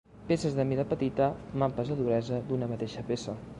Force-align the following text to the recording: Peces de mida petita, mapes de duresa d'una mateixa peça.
Peces 0.29 0.55
de 0.59 0.63
mida 0.69 0.85
petita, 0.93 1.27
mapes 1.63 1.93
de 1.93 1.99
duresa 2.01 2.43
d'una 2.51 2.73
mateixa 2.75 3.07
peça. 3.13 3.41